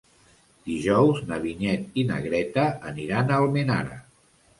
[0.69, 2.63] Dijous na Vinyet i na Greta
[2.93, 4.01] aniran a Almenara.